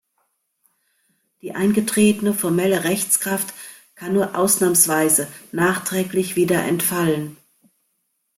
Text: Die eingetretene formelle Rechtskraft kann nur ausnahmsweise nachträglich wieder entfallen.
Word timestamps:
Die 1.43 1.51
eingetretene 1.53 2.33
formelle 2.33 2.85
Rechtskraft 2.85 3.53
kann 3.93 4.13
nur 4.13 4.35
ausnahmsweise 4.35 5.27
nachträglich 5.51 6.35
wieder 6.35 6.63
entfallen. 6.63 7.37